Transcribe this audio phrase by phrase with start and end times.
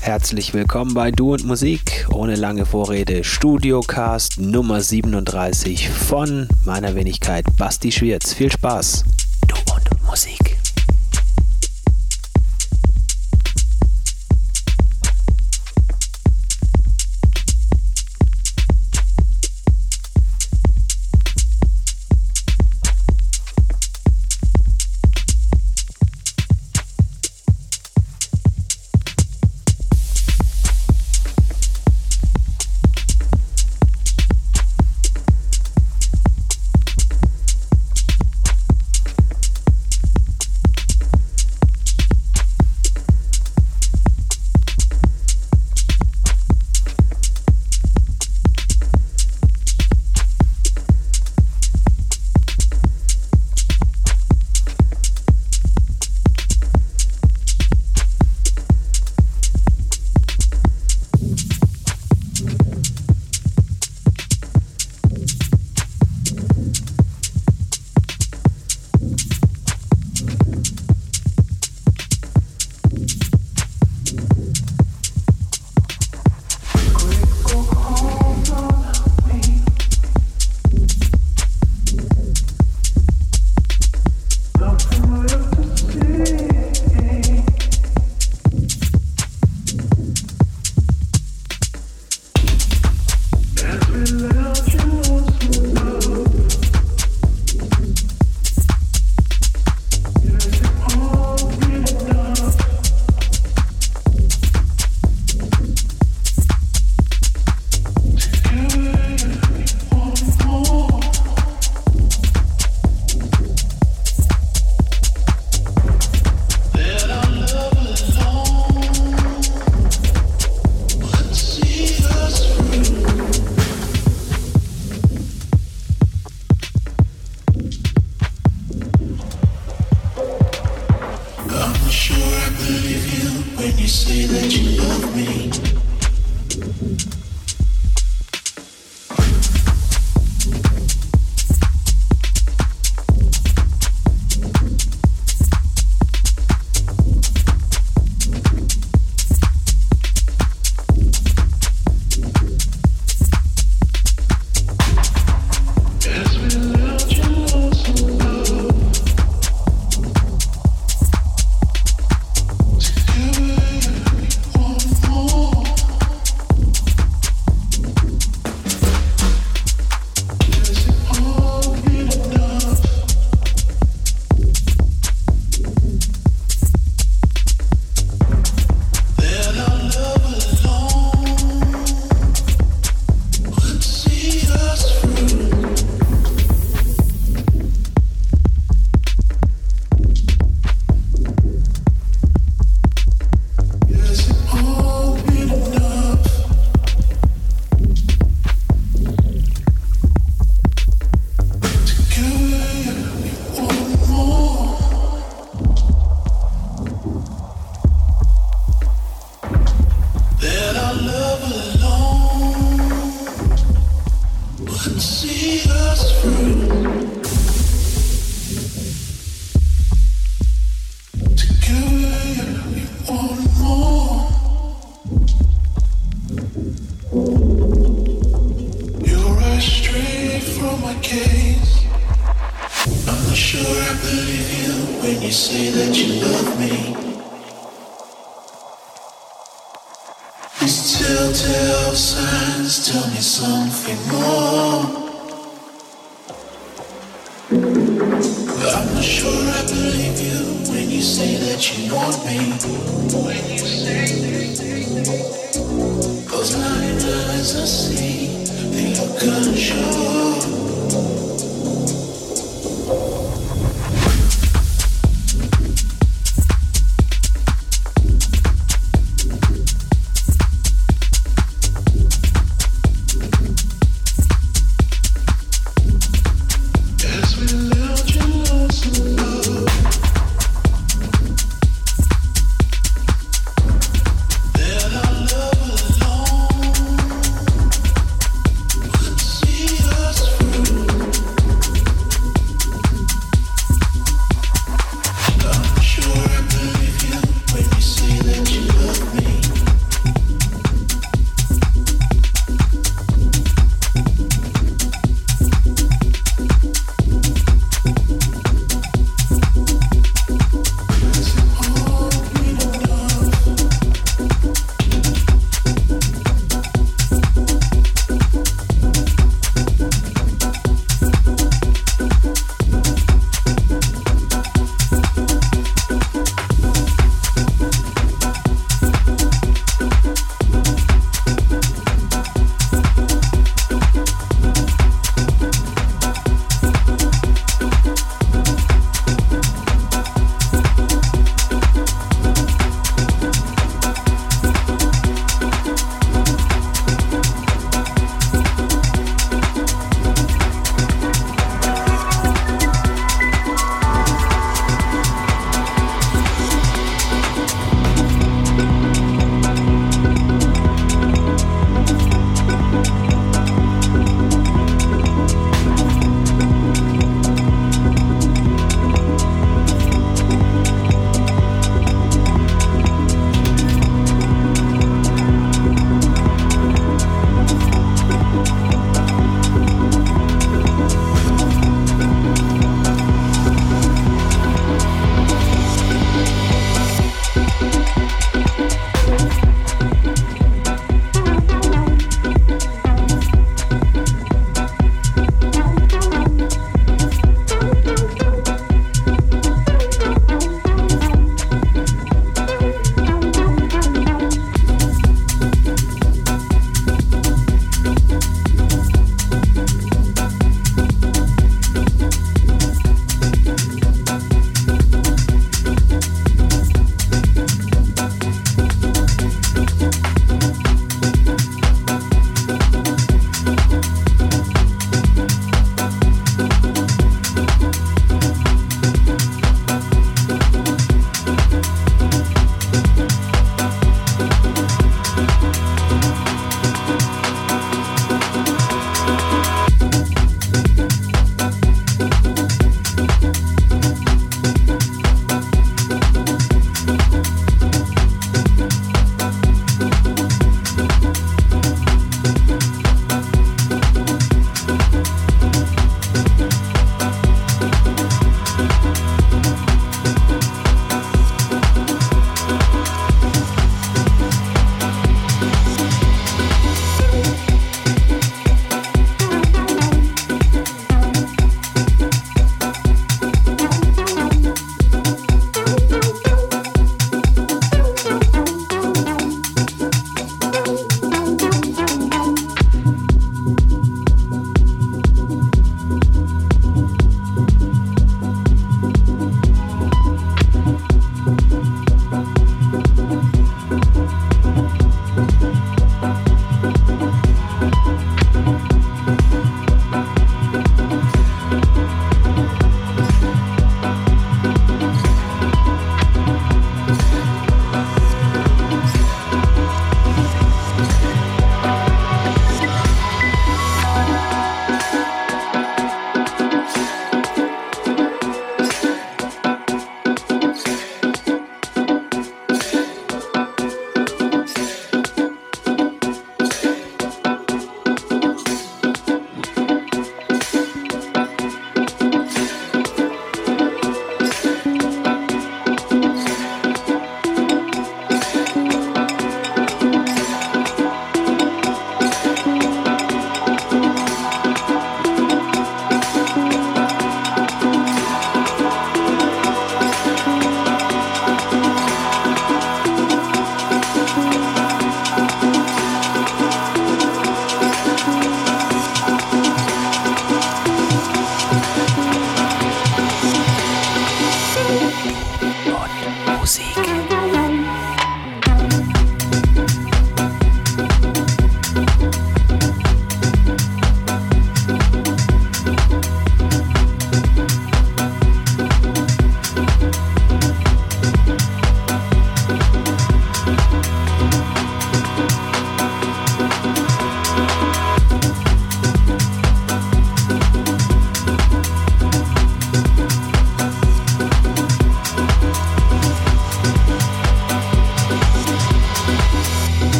[0.00, 2.06] Herzlich willkommen bei Du und Musik.
[2.10, 8.32] Ohne lange Vorrede, Studiocast Nummer 37 von meiner Wenigkeit Basti Schwierz.
[8.32, 9.04] Viel Spaß.
[9.48, 10.47] Du und Musik.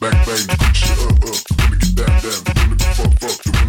[0.00, 1.36] Bang, bang, shit up, up.
[1.58, 2.42] Let me get down, down.
[2.46, 3.59] Let me fuck, fuck.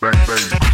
[0.00, 0.69] Bang, bang.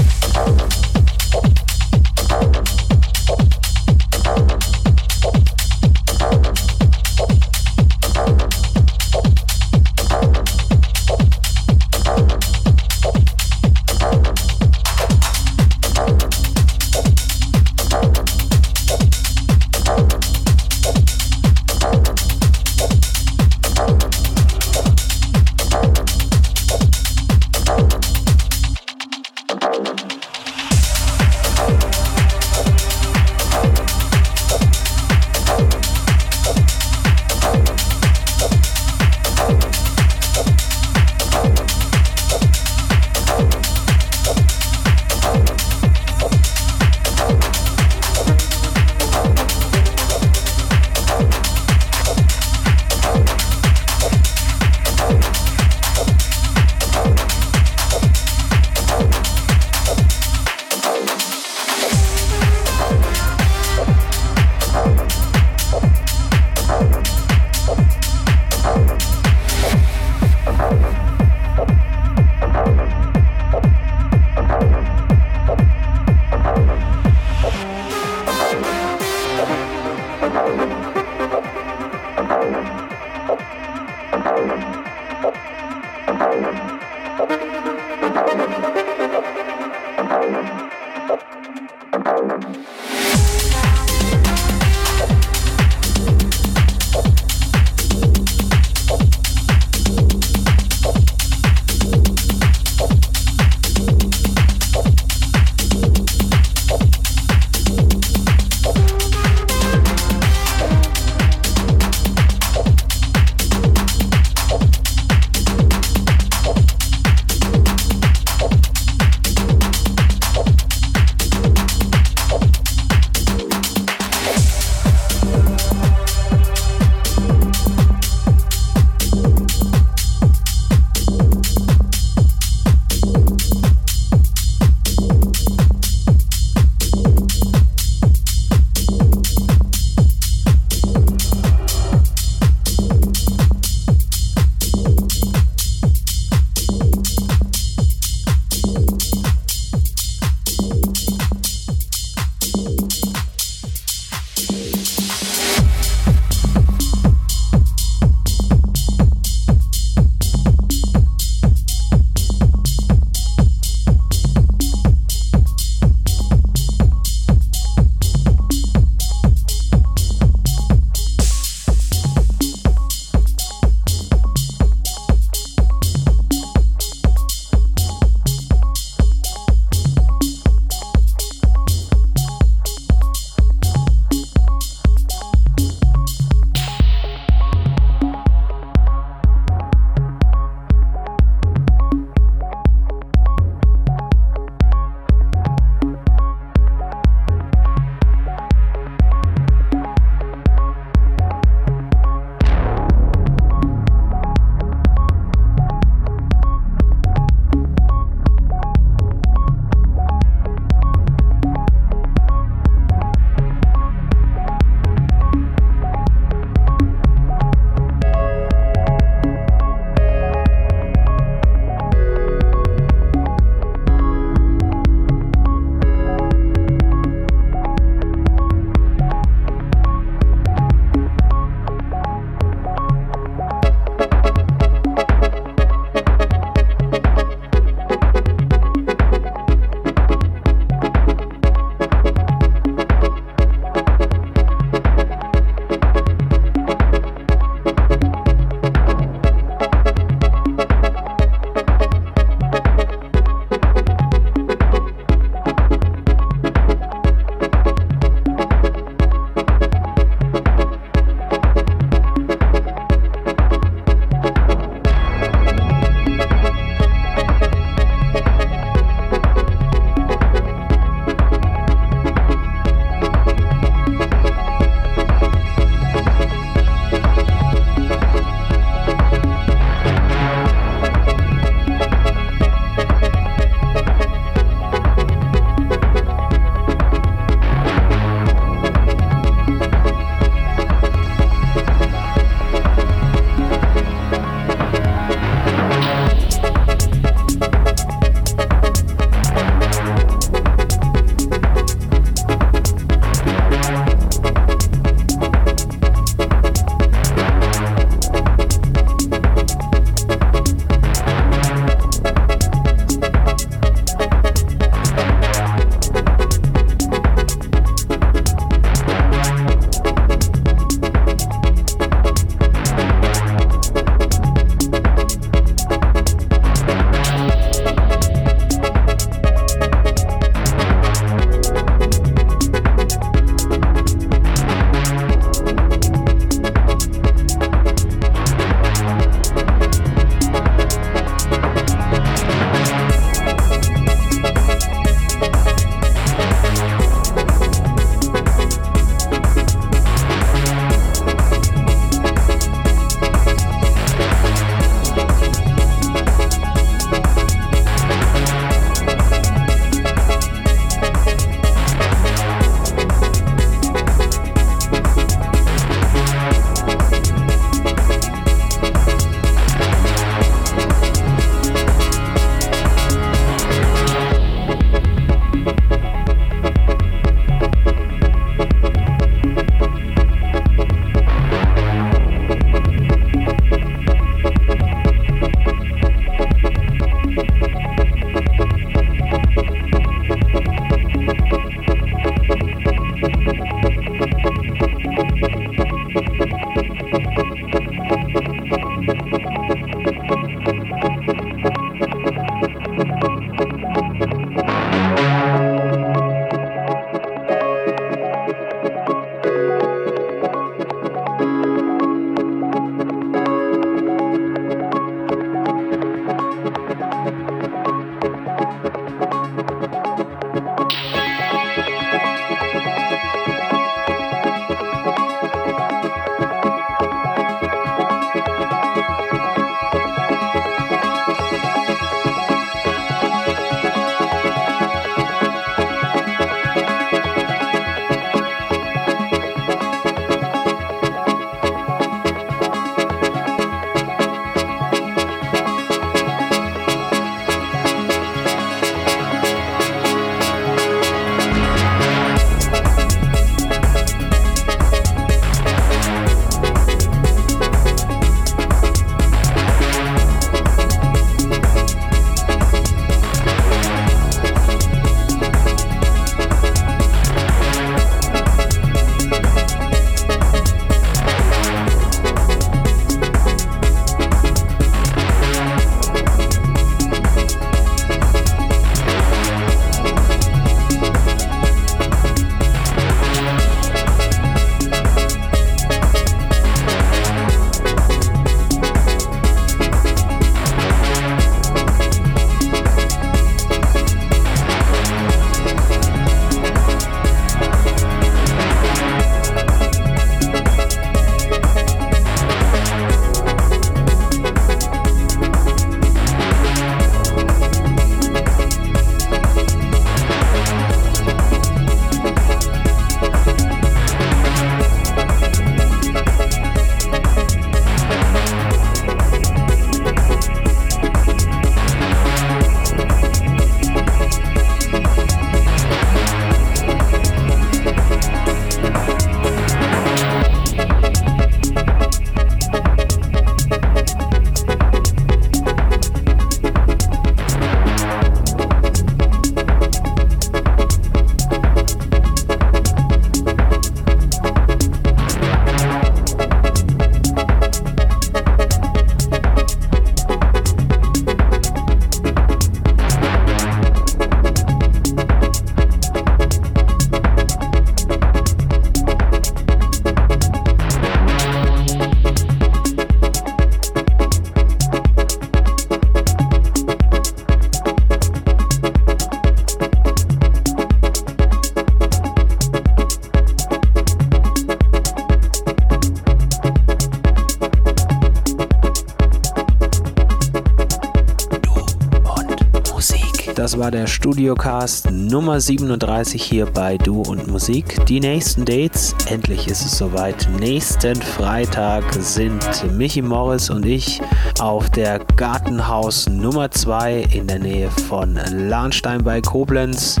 [583.60, 587.84] War der Studiocast Nummer 37 hier bei Du und Musik.
[587.84, 590.26] Die nächsten Dates, endlich ist es soweit.
[590.38, 592.42] Nächsten Freitag sind
[592.72, 594.00] Michi Morris und ich
[594.40, 600.00] auf der Gartenhaus Nummer 2 in der Nähe von Lahnstein bei Koblenz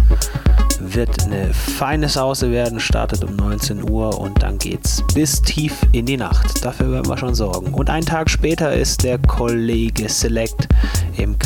[0.80, 6.06] wird eine feine Sause werden, startet um 19 Uhr und dann geht's bis tief in
[6.06, 6.64] die Nacht.
[6.64, 7.74] Dafür werden wir schon sorgen.
[7.74, 10.68] Und einen Tag später ist der Kollege Select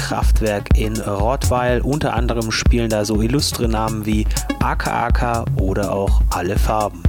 [0.04, 1.80] Kraftwerk in Rottweil.
[1.80, 4.26] Unter anderem spielen da so illustre Namen wie
[4.62, 7.02] AKAK oder auch Alle Farben.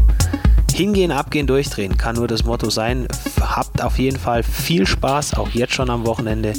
[0.74, 3.06] Hingehen, abgehen, durchdrehen kann nur das Motto sein.
[3.42, 6.54] Habt auf jeden Fall viel Spaß, auch jetzt schon am Wochenende.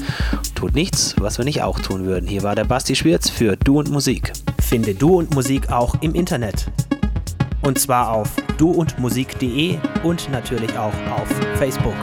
[0.55, 2.29] Tut nichts, was wir nicht auch tun würden.
[2.29, 4.35] Hier war der Basti Schwirz für Du und Musik.
[4.61, 6.67] Finde Du und Musik auch im Internet.
[7.63, 11.95] Und zwar auf duundmusik.de und natürlich auch auf Facebook.